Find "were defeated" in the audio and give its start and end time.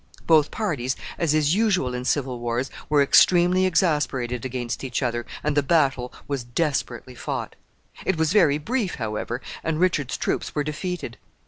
10.55-11.19